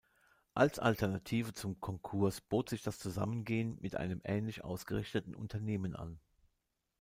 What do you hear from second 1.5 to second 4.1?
zum Konkurs bot sich das Zusammengehen mit